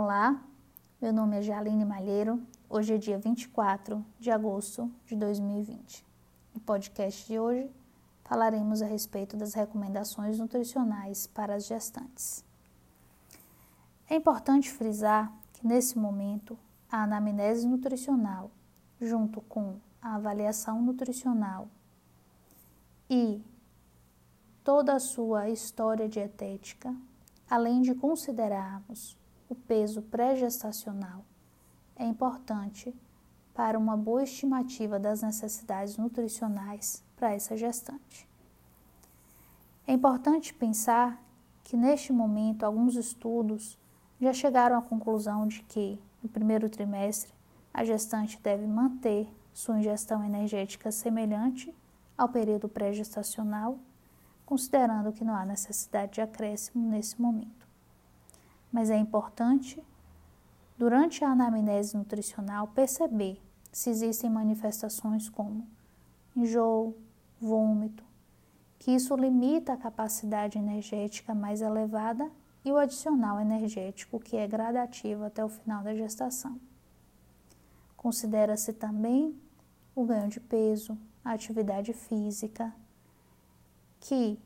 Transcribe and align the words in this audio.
Olá, 0.00 0.40
meu 1.02 1.12
nome 1.12 1.38
é 1.38 1.42
Jaline 1.42 1.84
Malheiro. 1.84 2.40
Hoje 2.70 2.94
é 2.94 2.98
dia 2.98 3.18
24 3.18 4.06
de 4.20 4.30
agosto 4.30 4.88
de 5.04 5.16
2020. 5.16 6.06
No 6.54 6.60
podcast 6.60 7.26
de 7.26 7.36
hoje 7.36 7.68
falaremos 8.22 8.80
a 8.80 8.86
respeito 8.86 9.36
das 9.36 9.54
recomendações 9.54 10.38
nutricionais 10.38 11.26
para 11.26 11.56
as 11.56 11.66
gestantes. 11.66 12.44
É 14.08 14.14
importante 14.14 14.70
frisar 14.70 15.32
que 15.54 15.66
nesse 15.66 15.98
momento 15.98 16.56
a 16.88 17.02
anamnese 17.02 17.66
nutricional, 17.66 18.52
junto 19.00 19.40
com 19.40 19.80
a 20.00 20.14
avaliação 20.14 20.80
nutricional 20.80 21.66
e 23.10 23.42
toda 24.62 24.94
a 24.94 25.00
sua 25.00 25.50
história 25.50 26.08
dietética, 26.08 26.94
além 27.50 27.82
de 27.82 27.96
considerarmos 27.96 29.18
o 29.48 29.54
peso 29.54 30.02
pré-gestacional, 30.02 31.24
é 31.96 32.04
importante 32.04 32.94
para 33.54 33.78
uma 33.78 33.96
boa 33.96 34.22
estimativa 34.22 34.98
das 34.98 35.22
necessidades 35.22 35.96
nutricionais 35.96 37.02
para 37.16 37.34
essa 37.34 37.56
gestante. 37.56 38.28
É 39.86 39.92
importante 39.92 40.54
pensar 40.54 41.20
que 41.64 41.76
neste 41.76 42.12
momento 42.12 42.62
alguns 42.62 42.94
estudos 42.94 43.78
já 44.20 44.32
chegaram 44.32 44.78
à 44.78 44.82
conclusão 44.82 45.46
de 45.46 45.62
que 45.62 46.00
no 46.22 46.28
primeiro 46.28 46.68
trimestre 46.68 47.32
a 47.72 47.84
gestante 47.84 48.40
deve 48.40 48.66
manter 48.66 49.28
sua 49.52 49.78
ingestão 49.78 50.24
energética 50.24 50.92
semelhante 50.92 51.74
ao 52.16 52.28
período 52.28 52.68
pré-gestacional, 52.68 53.78
considerando 54.44 55.12
que 55.12 55.24
não 55.24 55.34
há 55.34 55.44
necessidade 55.44 56.12
de 56.12 56.20
acréscimo 56.20 56.88
nesse 56.88 57.20
momento. 57.20 57.57
Mas 58.70 58.90
é 58.90 58.96
importante, 58.96 59.82
durante 60.76 61.24
a 61.24 61.30
anamnese 61.30 61.96
nutricional, 61.96 62.68
perceber 62.68 63.40
se 63.72 63.90
existem 63.90 64.30
manifestações 64.30 65.28
como 65.28 65.66
enjoo, 66.36 66.96
vômito, 67.40 68.04
que 68.78 68.92
isso 68.92 69.14
limita 69.16 69.72
a 69.72 69.76
capacidade 69.76 70.58
energética 70.58 71.34
mais 71.34 71.60
elevada 71.60 72.30
e 72.64 72.70
o 72.70 72.76
adicional 72.76 73.40
energético, 73.40 74.20
que 74.20 74.36
é 74.36 74.46
gradativo 74.46 75.24
até 75.24 75.44
o 75.44 75.48
final 75.48 75.82
da 75.82 75.94
gestação. 75.94 76.60
Considera-se 77.96 78.72
também 78.72 79.36
o 79.94 80.04
ganho 80.04 80.28
de 80.28 80.38
peso, 80.38 80.96
a 81.24 81.32
atividade 81.32 81.92
física, 81.92 82.72
que 84.00 84.38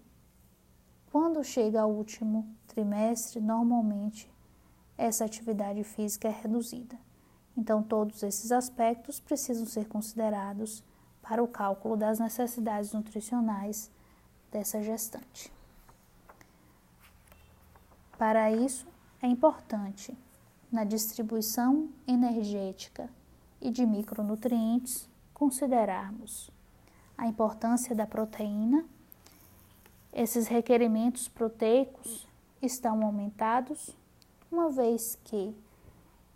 quando 1.12 1.44
chega 1.44 1.82
ao 1.82 1.92
último 1.92 2.48
trimestre, 2.66 3.38
normalmente 3.38 4.32
essa 4.96 5.26
atividade 5.26 5.84
física 5.84 6.26
é 6.26 6.30
reduzida. 6.30 6.98
Então, 7.54 7.82
todos 7.82 8.22
esses 8.22 8.50
aspectos 8.50 9.20
precisam 9.20 9.66
ser 9.66 9.86
considerados 9.88 10.82
para 11.20 11.42
o 11.42 11.46
cálculo 11.46 11.98
das 11.98 12.18
necessidades 12.18 12.94
nutricionais 12.94 13.90
dessa 14.50 14.82
gestante. 14.82 15.52
Para 18.16 18.50
isso, 18.50 18.86
é 19.20 19.26
importante, 19.26 20.16
na 20.70 20.82
distribuição 20.82 21.90
energética 22.06 23.10
e 23.60 23.70
de 23.70 23.84
micronutrientes, 23.84 25.10
considerarmos 25.34 26.50
a 27.18 27.26
importância 27.26 27.94
da 27.94 28.06
proteína. 28.06 28.86
Esses 30.12 30.46
requerimentos 30.46 31.26
proteicos 31.26 32.28
estão 32.60 33.02
aumentados, 33.02 33.96
uma 34.50 34.68
vez 34.68 35.18
que 35.24 35.56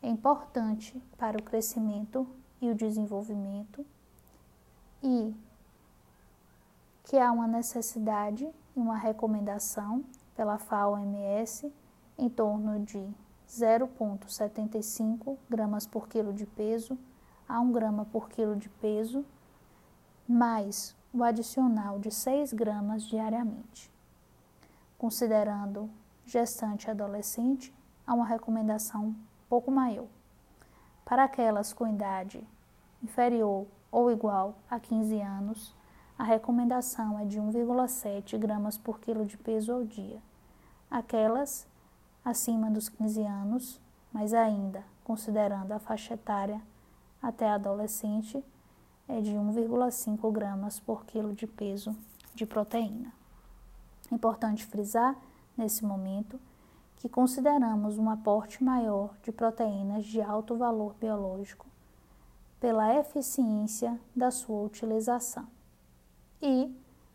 é 0.02 0.08
importante 0.08 0.98
para 1.18 1.36
o 1.36 1.42
crescimento 1.42 2.26
e 2.60 2.70
o 2.70 2.74
desenvolvimento 2.74 3.84
e 5.02 5.34
que 7.04 7.18
há 7.18 7.30
uma 7.30 7.46
necessidade 7.46 8.48
e 8.74 8.80
uma 8.80 8.96
recomendação 8.96 10.02
pela 10.34 10.58
FAO-MS 10.58 11.70
em 12.18 12.30
torno 12.30 12.80
de 12.80 13.06
0,75 13.48 15.36
gramas 15.50 15.86
por 15.86 16.08
quilo 16.08 16.32
de 16.32 16.46
peso 16.46 16.98
a 17.48 17.60
1 17.60 17.72
grama 17.72 18.04
por 18.06 18.28
quilo 18.28 18.56
de 18.56 18.68
peso, 18.68 19.24
mais 20.26 20.96
o 21.16 21.24
adicional 21.24 21.98
de 21.98 22.10
6 22.10 22.52
gramas 22.52 23.02
diariamente. 23.04 23.90
Considerando 24.98 25.88
gestante 26.26 26.88
e 26.88 26.90
adolescente, 26.90 27.74
há 28.06 28.12
uma 28.12 28.26
recomendação 28.26 29.16
pouco 29.48 29.70
maior. 29.70 30.08
Para 31.06 31.24
aquelas 31.24 31.72
com 31.72 31.88
idade 31.88 32.46
inferior 33.02 33.66
ou 33.90 34.10
igual 34.10 34.56
a 34.68 34.78
15 34.78 35.18
anos, 35.22 35.74
a 36.18 36.24
recomendação 36.24 37.18
é 37.18 37.24
de 37.24 37.40
1,7 37.40 38.36
gramas 38.36 38.76
por 38.76 39.00
quilo 39.00 39.24
de 39.24 39.38
peso 39.38 39.72
ao 39.72 39.84
dia. 39.84 40.20
Aquelas 40.90 41.66
acima 42.22 42.70
dos 42.70 42.90
15 42.90 43.22
anos, 43.22 43.80
mas 44.12 44.34
ainda 44.34 44.84
considerando 45.02 45.72
a 45.72 45.78
faixa 45.78 46.12
etária 46.12 46.60
até 47.22 47.48
adolescente, 47.48 48.44
é 49.08 49.20
de 49.20 49.32
1,5 49.32 50.32
gramas 50.32 50.80
por 50.80 51.04
quilo 51.04 51.32
de 51.32 51.46
peso 51.46 51.96
de 52.34 52.44
proteína. 52.44 53.12
Importante 54.10 54.66
frisar, 54.66 55.16
nesse 55.56 55.84
momento, 55.84 56.38
que 56.96 57.08
consideramos 57.08 57.98
um 57.98 58.10
aporte 58.10 58.62
maior 58.62 59.14
de 59.22 59.32
proteínas 59.32 60.04
de 60.04 60.20
alto 60.20 60.56
valor 60.56 60.94
biológico 61.00 61.66
pela 62.60 62.94
eficiência 62.98 63.98
da 64.14 64.30
sua 64.30 64.62
utilização 64.62 65.46
e 66.40 66.74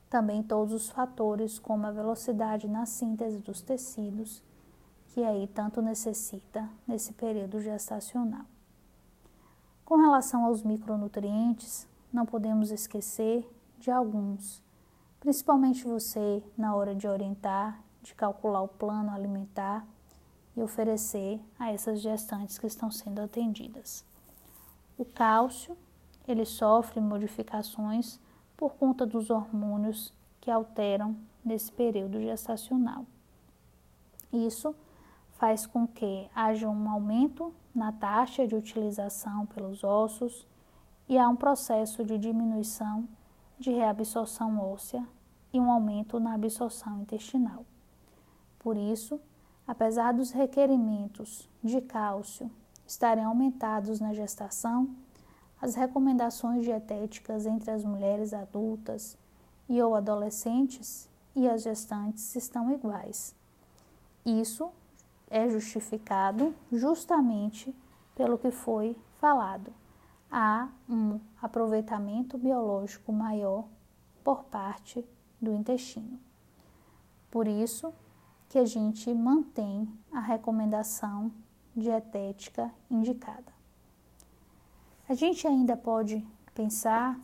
também 0.10 0.44
todos 0.44 0.74
os 0.74 0.90
fatores 0.90 1.58
como 1.58 1.88
a 1.88 1.92
velocidade 1.92 2.68
na 2.68 2.86
síntese 2.86 3.40
dos 3.40 3.62
tecidos, 3.62 4.44
que 5.08 5.24
aí 5.24 5.48
tanto 5.48 5.82
necessita 5.82 6.70
nesse 6.88 7.14
período 7.14 7.62
gestacional. 7.62 8.46
Com 9.92 9.98
relação 9.98 10.46
aos 10.46 10.64
micronutrientes, 10.64 11.86
não 12.14 12.26
podemos 12.26 12.72
esquecer 12.72 13.46
de 13.78 13.92
alguns, 13.92 14.64
principalmente 15.20 15.84
você 15.84 16.42
na 16.58 16.74
hora 16.74 16.96
de 16.96 17.10
orientar, 17.10 17.78
de 18.02 18.16
calcular 18.16 18.62
o 18.62 18.70
plano 18.70 19.12
alimentar 19.12 19.86
e 20.56 20.62
oferecer 20.62 21.42
a 21.60 21.74
essas 21.74 22.00
gestantes 22.00 22.58
que 22.58 22.68
estão 22.68 22.90
sendo 22.90 23.20
atendidas. 23.20 24.06
O 24.98 25.04
cálcio, 25.04 25.76
ele 26.26 26.46
sofre 26.46 27.02
modificações 27.02 28.18
por 28.56 28.76
conta 28.76 29.06
dos 29.06 29.30
hormônios 29.30 30.14
que 30.40 30.50
alteram 30.50 31.18
nesse 31.44 31.70
período 31.70 32.18
gestacional. 32.22 33.06
Isso 34.32 34.74
faz 35.42 35.66
com 35.66 35.88
que 35.88 36.30
haja 36.36 36.70
um 36.70 36.88
aumento 36.88 37.52
na 37.74 37.92
taxa 37.92 38.46
de 38.46 38.54
utilização 38.54 39.48
pelos 39.48 39.84
ossos 39.84 40.48
e 41.10 41.18
há 41.18 41.28
um 41.28 41.36
processo 41.36 42.06
de 42.06 42.16
diminuição 42.20 43.10
de 43.58 43.72
reabsorção 43.72 44.60
óssea 44.60 45.04
e 45.52 45.60
um 45.60 45.72
aumento 45.72 46.20
na 46.20 46.36
absorção 46.36 47.02
intestinal. 47.02 47.66
Por 48.60 48.78
isso, 48.78 49.20
apesar 49.66 50.14
dos 50.14 50.30
requerimentos 50.30 51.50
de 51.64 51.82
cálcio 51.82 52.52
estarem 52.86 53.24
aumentados 53.24 54.00
na 54.00 54.14
gestação, 54.14 54.96
as 55.60 55.74
recomendações 55.74 56.64
dietéticas 56.64 57.48
entre 57.48 57.72
as 57.72 57.84
mulheres 57.84 58.32
adultas 58.32 59.18
e 59.68 59.82
ou 59.82 59.96
adolescentes 59.96 61.10
e 61.36 61.50
as 61.50 61.64
gestantes 61.64 62.36
estão 62.36 62.72
iguais. 62.72 63.34
Isso 64.24 64.72
é 65.32 65.50
justificado 65.50 66.54
justamente 66.72 67.74
pelo 68.14 68.38
que 68.38 68.52
foi 68.52 68.96
falado. 69.18 69.74
Há 70.30 70.68
um 70.88 71.20
aproveitamento 71.42 72.38
biológico 72.38 73.12
maior 73.12 73.66
por 74.24 74.44
parte 74.44 75.04
do 75.42 75.54
intestino. 75.54 76.20
Por 77.32 77.48
isso, 77.48 77.94
que 78.50 78.60
a 78.60 78.66
gente 78.66 79.14
mantém 79.14 79.88
a 80.12 80.20
recomendação 80.20 81.32
dietética 81.76 82.70
indicada. 82.90 83.52
A 85.08 85.14
gente 85.14 85.48
ainda 85.48 85.78
pode 85.78 86.26
pensar 86.54 87.18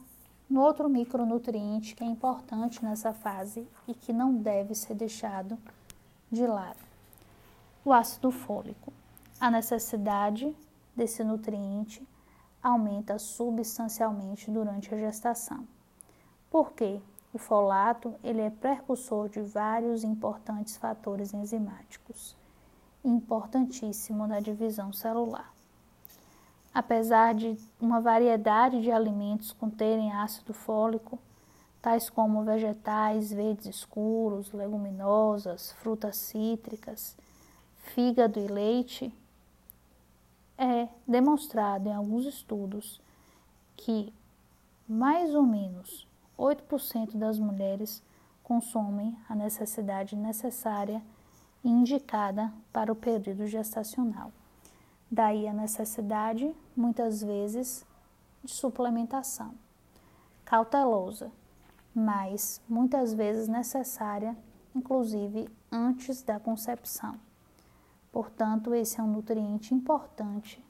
no 0.50 0.62
outro 0.62 0.90
micronutriente 0.90 1.96
que 1.96 2.04
é 2.04 2.08
importante 2.08 2.84
nessa 2.84 3.14
fase 3.14 3.68
e 3.86 3.94
que 3.94 4.14
não 4.14 4.36
deve 4.36 4.74
ser 4.74 4.96
deixado 4.96 5.58
de 6.32 6.48
lado: 6.48 6.87
o 7.88 7.94
ácido 7.94 8.32
fólico. 8.32 8.92
A 9.40 9.50
necessidade 9.50 10.54
desse 10.94 11.24
nutriente 11.24 12.06
aumenta 12.62 13.18
substancialmente 13.18 14.52
durante 14.52 14.94
a 14.94 14.98
gestação. 14.98 15.66
Por 16.52 16.74
quê? 16.74 17.00
O 17.34 17.38
folato 17.38 18.14
ele 18.22 18.42
é 18.42 18.50
precursor 18.50 19.30
de 19.30 19.40
vários 19.40 20.04
importantes 20.04 20.76
fatores 20.76 21.34
enzimáticos. 21.34 22.36
importantíssimo 23.06 24.28
na 24.28 24.42
divisão 24.42 24.92
celular. 24.92 25.54
Apesar 26.74 27.34
de 27.36 27.58
uma 27.80 28.02
variedade 28.02 28.82
de 28.82 28.92
alimentos 28.92 29.54
conterem 29.54 30.12
ácido 30.12 30.54
fólico, 30.54 31.18
tais 31.82 32.10
como 32.10 32.44
vegetais 32.44 33.32
verdes 33.32 33.68
escuros, 33.68 34.52
leguminosas, 34.52 35.72
frutas 35.74 36.18
cítricas, 36.18 37.16
fígado 37.90 38.40
e 38.40 38.48
leite, 38.48 39.14
é 40.58 40.88
demonstrado 41.08 41.88
em 41.88 41.94
alguns 41.94 42.26
estudos 42.26 43.00
que 43.76 44.12
mais 44.88 45.36
ou 45.36 45.44
menos 45.44 46.08
8% 46.38 47.16
das 47.16 47.38
mulheres 47.38 48.02
consomem 48.44 49.18
a 49.28 49.36
necessidade 49.36 50.16
necessária 50.16 51.02
e 51.64 51.70
indicada 51.70 52.52
para 52.72 52.92
o 52.92 52.96
período 52.96 53.46
gestacional. 53.46 54.32
Daí 55.12 55.48
a 55.48 55.54
necessidade, 55.54 56.54
muitas 56.76 57.22
vezes, 57.22 57.86
de 58.44 58.52
suplementação. 58.52 59.54
Cautelosa, 60.46 61.32
mas 61.94 62.62
muitas 62.70 63.14
vezes 63.14 63.48
necessária, 63.48 64.36
inclusive 64.76 65.50
antes 65.72 66.22
da 66.22 66.40
concepção. 66.40 67.27
Portanto, 68.12 68.74
esse 68.74 69.00
é 69.00 69.04
um 69.04 69.12
nutriente 69.12 69.74
importante 69.74 70.64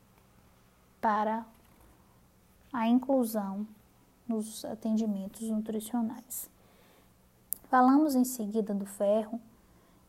para 0.99 1.45
a 2.73 2.87
inclusão 2.87 3.65
nos 4.27 4.65
atendimentos 4.65 5.49
nutricionais. 5.49 6.49
Falamos 7.69 8.15
em 8.15 8.23
seguida 8.23 8.73
do 8.73 8.85
ferro, 8.85 9.39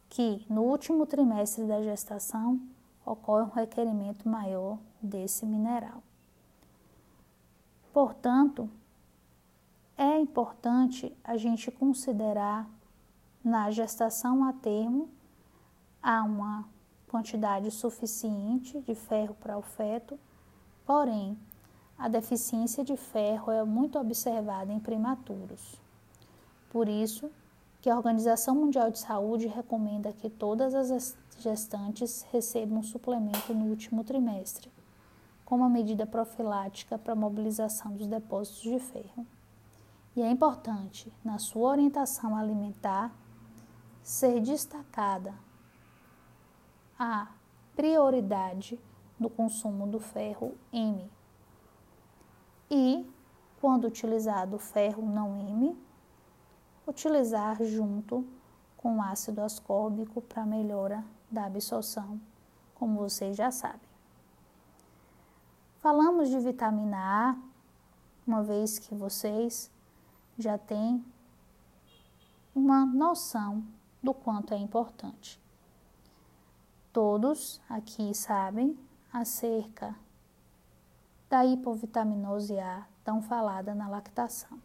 que 0.08 0.44
no 0.48 0.62
último 0.62 1.06
trimestre 1.06 1.64
da 1.66 1.82
gestação 1.82 2.60
ocorre 3.04 3.44
um 3.44 3.54
requerimento 3.54 4.28
maior 4.28 4.78
desse 5.00 5.46
mineral. 5.46 6.02
Portanto, 7.92 8.70
é 9.96 10.18
importante 10.18 11.16
a 11.24 11.36
gente 11.36 11.70
considerar 11.70 12.68
na 13.42 13.70
gestação 13.70 14.44
a 14.44 14.52
termo 14.52 15.08
há 16.02 16.22
uma 16.22 16.64
quantidade 17.08 17.70
suficiente 17.70 18.80
de 18.80 18.94
ferro 18.94 19.34
para 19.40 19.58
o 19.58 19.62
feto, 19.62 20.18
porém, 20.86 21.36
a 21.98 22.08
deficiência 22.08 22.84
de 22.84 22.96
ferro 22.96 23.50
é 23.50 23.64
muito 23.64 23.98
observada 23.98 24.72
em 24.72 24.78
prematuros. 24.78 25.80
Por 26.70 26.88
isso, 26.88 27.30
que 27.80 27.90
a 27.90 27.96
Organização 27.96 28.54
Mundial 28.54 28.90
de 28.90 28.98
Saúde 28.98 29.46
recomenda 29.46 30.12
que 30.12 30.28
todas 30.28 30.74
as 30.74 31.16
gestantes 31.40 32.26
recebam 32.30 32.78
um 32.78 32.82
suplemento 32.82 33.54
no 33.54 33.66
último 33.66 34.04
trimestre, 34.04 34.70
como 35.44 35.68
medida 35.68 36.06
profilática 36.06 36.98
para 36.98 37.14
a 37.14 37.16
mobilização 37.16 37.92
dos 37.94 38.06
depósitos 38.06 38.62
de 38.62 38.78
ferro. 38.78 39.26
E 40.14 40.22
é 40.22 40.30
importante, 40.30 41.12
na 41.24 41.38
sua 41.38 41.70
orientação 41.70 42.36
alimentar, 42.36 43.12
ser 44.02 44.40
destacada 44.40 45.32
a 46.98 47.28
prioridade 47.76 48.78
do 49.18 49.30
consumo 49.30 49.86
do 49.86 50.00
ferro 50.00 50.54
M. 50.72 51.08
E, 52.70 53.08
quando 53.60 53.86
utilizado 53.86 54.56
o 54.56 54.58
ferro 54.58 55.02
não 55.02 55.36
M, 55.36 55.78
utilizar 56.86 57.62
junto 57.62 58.26
com 58.76 59.00
ácido 59.02 59.40
ascórbico 59.42 60.20
para 60.20 60.44
melhora 60.44 61.04
da 61.30 61.44
absorção, 61.44 62.20
como 62.74 62.98
vocês 62.98 63.36
já 63.36 63.50
sabem. 63.50 63.88
Falamos 65.78 66.28
de 66.28 66.38
vitamina 66.40 66.98
A, 66.98 67.36
uma 68.26 68.42
vez 68.42 68.78
que 68.78 68.94
vocês 68.94 69.70
já 70.36 70.58
têm 70.58 71.04
uma 72.54 72.84
noção 72.84 73.64
do 74.02 74.12
quanto 74.12 74.52
é 74.52 74.56
importante. 74.56 75.40
Todos 76.92 77.60
aqui 77.68 78.14
sabem 78.14 78.78
acerca 79.12 79.94
da 81.28 81.44
hipovitaminose 81.44 82.58
A 82.58 82.86
tão 83.04 83.20
falada 83.20 83.74
na 83.74 83.88
lactação. 83.88 84.58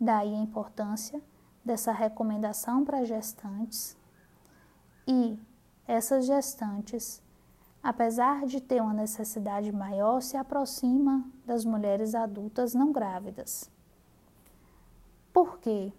Daí 0.00 0.34
a 0.34 0.38
importância 0.38 1.20
dessa 1.64 1.92
recomendação 1.92 2.84
para 2.84 3.04
gestantes 3.04 3.96
e 5.06 5.38
essas 5.86 6.26
gestantes, 6.26 7.22
apesar 7.82 8.46
de 8.46 8.60
ter 8.60 8.80
uma 8.80 8.94
necessidade 8.94 9.70
maior, 9.72 10.20
se 10.20 10.36
aproxima 10.36 11.24
das 11.44 11.64
mulheres 11.64 12.14
adultas 12.14 12.74
não 12.74 12.92
grávidas. 12.92 13.70
Por 15.32 15.58
quê? 15.58 15.92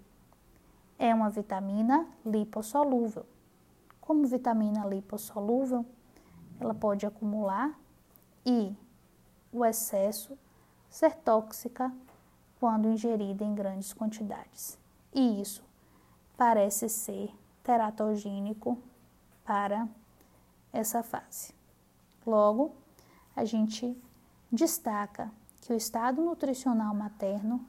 É 0.98 1.14
uma 1.14 1.30
vitamina 1.30 2.08
lipossolúvel. 2.26 3.26
Como 4.06 4.28
vitamina 4.28 4.86
lipossolúvel, 4.86 5.86
ela 6.60 6.74
pode 6.74 7.06
acumular 7.06 7.78
e 8.46 8.76
o 9.52 9.66
excesso 9.66 10.38
ser 10.88 11.16
tóxica 11.16 11.92
quando 12.60 12.88
ingerida 12.88 13.44
em 13.44 13.56
grandes 13.56 13.94
quantidades. 13.94 14.78
E 15.12 15.42
isso 15.42 15.64
parece 16.38 16.88
ser 16.88 17.34
teratogênico 17.64 18.78
para 19.44 19.88
essa 20.72 21.02
fase. 21.02 21.54
Logo, 22.26 22.76
a 23.36 23.44
gente 23.44 24.00
destaca 24.52 25.32
que 25.62 25.74
o 25.74 25.76
estado 25.76 26.22
nutricional 26.22 26.94
materno 26.94 27.66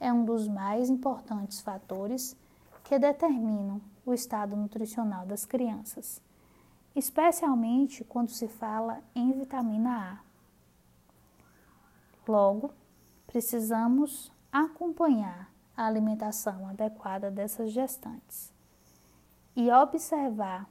é 0.00 0.10
um 0.10 0.24
dos 0.24 0.48
mais 0.48 0.88
importantes 0.88 1.60
fatores 1.60 2.34
que 2.84 2.98
determinam 2.98 3.82
o 4.08 4.14
estado 4.14 4.56
nutricional 4.56 5.26
das 5.26 5.44
crianças, 5.44 6.22
especialmente 6.96 8.02
quando 8.04 8.30
se 8.30 8.48
fala 8.48 9.02
em 9.14 9.32
vitamina 9.32 10.14
A. 10.14 10.28
Logo, 12.26 12.72
precisamos 13.26 14.32
acompanhar 14.50 15.52
a 15.76 15.86
alimentação 15.86 16.66
adequada 16.68 17.30
dessas 17.30 17.70
gestantes 17.70 18.52
e 19.54 19.70
observar 19.70 20.68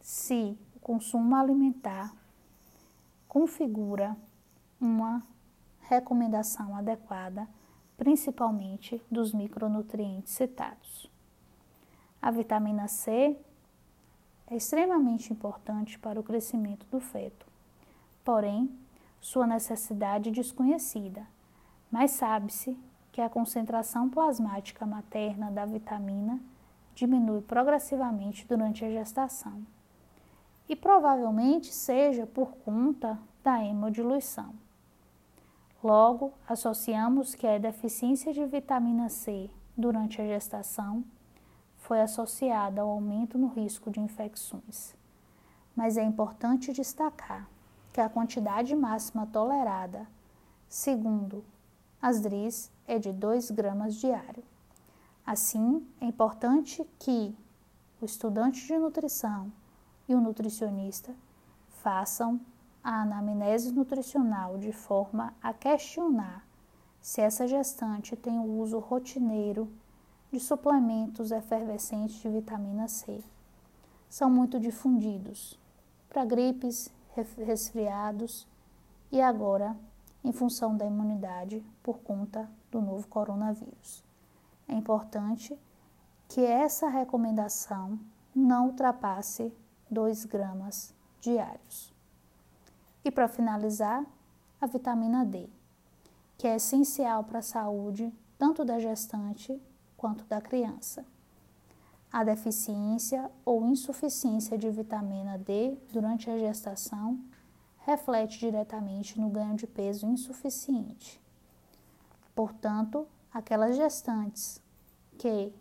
se 0.00 0.58
o 0.74 0.80
consumo 0.80 1.36
alimentar 1.36 2.14
configura 3.28 4.16
uma 4.80 5.22
recomendação 5.80 6.74
adequada, 6.74 7.46
principalmente 7.98 9.02
dos 9.10 9.34
micronutrientes 9.34 10.32
citados. 10.32 11.17
A 12.20 12.30
vitamina 12.30 12.88
C 12.88 13.36
é 14.48 14.56
extremamente 14.56 15.32
importante 15.32 15.98
para 15.98 16.18
o 16.18 16.22
crescimento 16.22 16.86
do 16.90 16.98
feto, 17.00 17.46
porém, 18.24 18.70
sua 19.20 19.46
necessidade 19.46 20.30
desconhecida. 20.30 21.26
Mas 21.90 22.12
sabe-se 22.12 22.78
que 23.12 23.20
a 23.20 23.28
concentração 23.28 24.08
plasmática 24.08 24.84
materna 24.84 25.50
da 25.50 25.64
vitamina 25.64 26.40
diminui 26.94 27.40
progressivamente 27.40 28.46
durante 28.46 28.84
a 28.84 28.90
gestação. 28.90 29.64
E 30.68 30.76
provavelmente 30.76 31.72
seja 31.72 32.26
por 32.26 32.52
conta 32.58 33.18
da 33.42 33.64
hemodiluição. 33.64 34.52
Logo, 35.82 36.32
associamos 36.48 37.34
que 37.34 37.46
a 37.46 37.58
deficiência 37.58 38.32
de 38.32 38.44
vitamina 38.44 39.08
C 39.08 39.48
durante 39.76 40.20
a 40.20 40.26
gestação 40.26 41.04
foi 41.88 42.02
associada 42.02 42.82
ao 42.82 42.90
aumento 42.90 43.38
no 43.38 43.48
risco 43.48 43.90
de 43.90 43.98
infecções. 43.98 44.94
Mas 45.74 45.96
é 45.96 46.02
importante 46.04 46.70
destacar 46.70 47.48
que 47.94 48.00
a 48.02 48.10
quantidade 48.10 48.76
máxima 48.76 49.26
tolerada, 49.26 50.06
segundo 50.68 51.42
as 52.00 52.20
DRIs 52.20 52.70
é 52.86 52.98
de 52.98 53.10
2 53.10 53.52
gramas 53.52 53.94
diário. 53.94 54.44
Assim, 55.24 55.82
é 55.98 56.04
importante 56.04 56.86
que 56.98 57.34
o 58.02 58.04
estudante 58.04 58.66
de 58.66 58.76
nutrição 58.76 59.50
e 60.06 60.14
o 60.14 60.20
nutricionista 60.20 61.14
façam 61.82 62.38
a 62.84 63.00
anamnese 63.00 63.72
nutricional 63.72 64.58
de 64.58 64.72
forma 64.72 65.32
a 65.42 65.54
questionar 65.54 66.46
se 67.00 67.22
essa 67.22 67.48
gestante 67.48 68.14
tem 68.14 68.38
o 68.38 68.60
uso 68.60 68.78
rotineiro 68.78 69.70
de 70.30 70.38
suplementos 70.38 71.30
efervescentes 71.30 72.16
de 72.16 72.28
vitamina 72.28 72.88
C. 72.88 73.22
São 74.08 74.30
muito 74.30 74.58
difundidos 74.60 75.58
para 76.08 76.24
gripes, 76.24 76.90
resfriados 77.14 78.46
e 79.10 79.20
agora 79.20 79.76
em 80.22 80.32
função 80.32 80.76
da 80.76 80.84
imunidade 80.84 81.64
por 81.82 81.98
conta 81.98 82.48
do 82.70 82.80
novo 82.80 83.06
coronavírus. 83.08 84.04
É 84.66 84.74
importante 84.74 85.58
que 86.28 86.44
essa 86.44 86.88
recomendação 86.88 87.98
não 88.34 88.66
ultrapasse 88.66 89.52
2 89.90 90.26
gramas 90.26 90.94
diários. 91.20 91.92
E 93.04 93.10
para 93.10 93.28
finalizar, 93.28 94.04
a 94.60 94.66
vitamina 94.66 95.24
D, 95.24 95.48
que 96.36 96.46
é 96.46 96.56
essencial 96.56 97.24
para 97.24 97.38
a 97.38 97.42
saúde 97.42 98.12
tanto 98.36 98.64
da 98.64 98.78
gestante 98.78 99.60
quanto 99.98 100.24
da 100.24 100.40
criança. 100.40 101.04
A 102.10 102.24
deficiência 102.24 103.30
ou 103.44 103.66
insuficiência 103.66 104.56
de 104.56 104.70
vitamina 104.70 105.36
D 105.36 105.76
durante 105.92 106.30
a 106.30 106.38
gestação 106.38 107.20
reflete 107.84 108.38
diretamente 108.38 109.20
no 109.20 109.28
ganho 109.28 109.56
de 109.56 109.66
peso 109.66 110.06
insuficiente. 110.06 111.20
Portanto, 112.34 113.06
aquelas 113.32 113.76
gestantes 113.76 114.62
que 115.18 115.52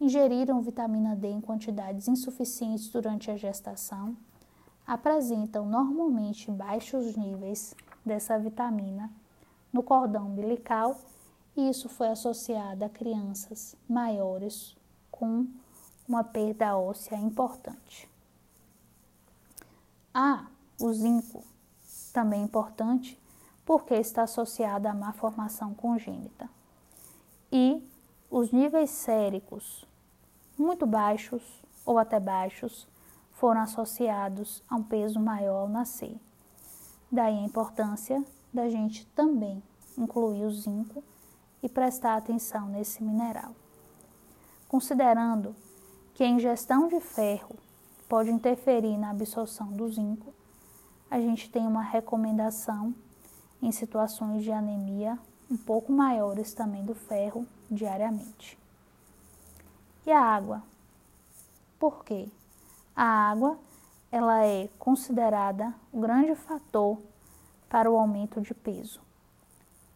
ingeriram 0.00 0.62
vitamina 0.62 1.16
D 1.16 1.28
em 1.28 1.40
quantidades 1.40 2.06
insuficientes 2.06 2.88
durante 2.88 3.30
a 3.30 3.36
gestação 3.36 4.16
apresentam 4.86 5.66
normalmente 5.66 6.50
baixos 6.50 7.16
níveis 7.16 7.74
dessa 8.04 8.38
vitamina 8.38 9.10
no 9.72 9.82
cordão 9.82 10.26
umbilical 10.26 10.96
isso 11.68 11.88
foi 11.88 12.08
associado 12.08 12.84
a 12.84 12.88
crianças 12.88 13.76
maiores 13.88 14.76
com 15.10 15.46
uma 16.08 16.24
perda 16.24 16.76
óssea 16.76 17.16
importante. 17.16 18.08
Ah, 20.12 20.46
o 20.80 20.92
zinco, 20.92 21.44
também 22.12 22.42
importante, 22.42 23.20
porque 23.64 23.94
está 23.94 24.22
associado 24.22 24.88
à 24.88 24.94
má 24.94 25.12
formação 25.12 25.74
congênita. 25.74 26.48
E 27.52 27.86
os 28.30 28.50
níveis 28.50 28.90
séricos 28.90 29.84
muito 30.58 30.86
baixos 30.86 31.42
ou 31.84 31.98
até 31.98 32.18
baixos 32.18 32.86
foram 33.32 33.60
associados 33.60 34.62
a 34.68 34.76
um 34.76 34.82
peso 34.82 35.18
maior 35.18 35.62
ao 35.62 35.68
nascer. 35.68 36.16
Daí 37.10 37.38
a 37.38 37.42
importância 37.44 38.24
da 38.52 38.68
gente 38.68 39.06
também 39.14 39.62
incluir 39.96 40.44
o 40.44 40.50
zinco 40.50 41.02
e 41.62 41.68
prestar 41.68 42.16
atenção 42.16 42.68
nesse 42.68 43.02
mineral. 43.02 43.54
Considerando 44.68 45.54
que 46.14 46.24
a 46.24 46.28
ingestão 46.28 46.88
de 46.88 47.00
ferro 47.00 47.56
pode 48.08 48.30
interferir 48.30 48.96
na 48.96 49.10
absorção 49.10 49.68
do 49.72 49.88
zinco, 49.88 50.32
a 51.10 51.20
gente 51.20 51.50
tem 51.50 51.66
uma 51.66 51.82
recomendação 51.82 52.94
em 53.62 53.72
situações 53.72 54.42
de 54.42 54.52
anemia 54.52 55.18
um 55.50 55.56
pouco 55.56 55.92
maiores 55.92 56.54
também 56.54 56.84
do 56.84 56.94
ferro 56.94 57.46
diariamente. 57.70 58.58
E 60.06 60.12
a 60.12 60.20
água? 60.20 60.62
Por 61.78 62.04
quê? 62.04 62.28
A 62.94 63.04
água 63.04 63.58
ela 64.12 64.44
é 64.44 64.68
considerada 64.78 65.74
o 65.92 66.00
grande 66.00 66.34
fator 66.34 66.98
para 67.68 67.90
o 67.90 67.96
aumento 67.96 68.40
de 68.40 68.52
peso. 68.52 69.00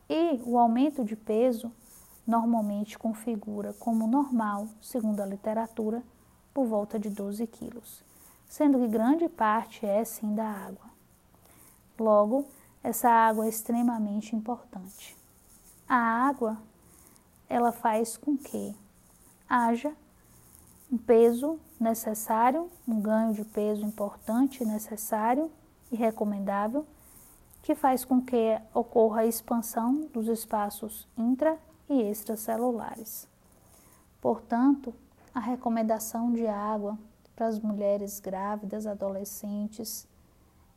E 0.09 0.41
o 0.45 0.59
aumento 0.59 1.05
de 1.05 1.17
peso 1.17 1.73
normalmente 2.27 2.99
configura 2.99 3.73
como 3.75 4.07
normal, 4.07 4.69
segundo 4.81 5.21
a 5.21 5.27
literatura, 5.27 6.03
por 6.53 6.67
volta 6.67 6.99
de 6.99 7.11
12 7.11 7.47
quilos, 7.47 8.05
sendo 8.49 8.79
que 8.79 8.89
grande 8.89 9.29
parte 9.29 9.85
é 9.85 10.05
sim 10.05 10.35
da 10.35 10.49
água. 10.49 10.91
Logo, 11.99 12.47
essa 12.83 13.09
água 13.09 13.47
é 13.47 13.49
extremamente 13.49 14.37
importante. 14.37 15.17
A 15.89 15.97
água, 15.97 16.59
ela 17.49 17.73
faz 17.73 18.17
com 18.17 18.37
que 18.37 18.75
haja 19.49 19.93
um 20.91 20.99
peso 20.99 21.59
necessário, 21.81 22.71
um 22.87 23.01
ganho 23.01 23.33
de 23.33 23.45
peso 23.45 23.85
importante, 23.85 24.65
necessário 24.65 25.51
e 25.91 25.97
recomendável, 25.97 26.87
que 27.65 27.75
faz 27.75 28.05
com 28.05 28.21
que 28.21 28.61
ocorra 28.75 29.23
a 29.23 29.27
expansão 29.27 30.03
dos 30.13 30.29
espaços 30.29 31.09
intra 31.17 31.59
e 31.89 31.99
extracelulares. 32.03 33.27
Portanto, 34.21 34.95
a 35.35 35.41
recomendação 35.41 36.31
de 36.31 36.47
água 36.47 36.99
para 37.35 37.47
as 37.47 37.59
mulheres 37.59 38.21
grávidas, 38.21 38.87
adolescentes 38.87 40.07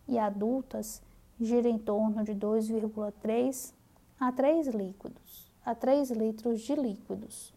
e 0.08 0.18
adultas 0.18 1.02
gira 1.38 1.68
em 1.68 1.78
torno 1.78 2.24
de 2.24 2.34
2,3 2.34 3.74
a 4.18 4.32
3 4.32 4.68
líquidos, 4.68 5.52
a 5.66 5.76
3 5.76 6.12
litros 6.12 6.62
de 6.62 6.74
líquidos, 6.74 7.54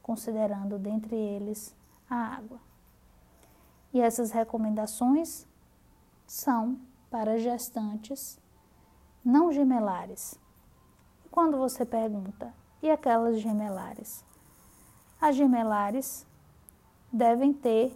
considerando 0.00 0.78
dentre 0.78 1.16
eles 1.16 1.74
a 2.08 2.14
água. 2.14 2.60
E 3.92 4.00
essas 4.00 4.30
recomendações 4.30 5.48
são 6.28 6.78
para 7.10 7.40
gestantes 7.40 8.38
não 9.28 9.52
gemelares. 9.52 10.40
Quando 11.30 11.58
você 11.58 11.84
pergunta, 11.84 12.50
e 12.82 12.90
aquelas 12.90 13.38
gemelares? 13.40 14.24
As 15.20 15.36
gemelares 15.36 16.26
devem 17.12 17.52
ter 17.52 17.94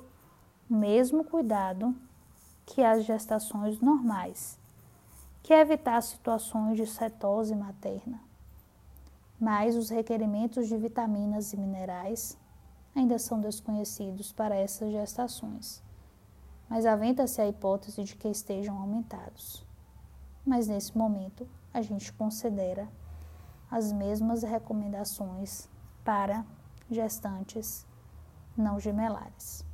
o 0.69 0.75
mesmo 0.75 1.25
cuidado 1.25 1.97
que 2.67 2.83
as 2.83 3.05
gestações 3.05 3.81
normais 3.81 4.61
que 5.43 5.55
é 5.55 5.61
evitar 5.61 6.01
situações 6.03 6.77
de 6.77 6.87
cetose 6.87 7.55
materna. 7.55 8.21
Mas 9.41 9.75
os 9.75 9.89
requerimentos 9.89 10.69
de 10.69 10.77
vitaminas 10.77 11.55
e 11.55 11.57
minerais 11.57 12.39
ainda 12.95 13.19
são 13.19 13.41
desconhecidos 13.41 14.31
para 14.33 14.55
essas 14.55 14.93
gestações, 14.93 15.83
mas 16.69 16.85
aventa-se 16.85 17.41
a 17.41 17.49
hipótese 17.49 18.05
de 18.05 18.15
que 18.15 18.29
estejam 18.29 18.79
aumentados. 18.79 19.72
Mas 20.45 20.67
nesse 20.67 20.97
momento, 20.97 21.49
a 21.73 21.81
gente 21.81 22.13
considera 22.13 22.89
as 23.71 23.93
mesmas 23.93 24.43
recomendações 24.43 25.69
para 26.05 26.45
gestantes 26.91 27.87
não 28.57 28.79
gemelares. 28.79 29.65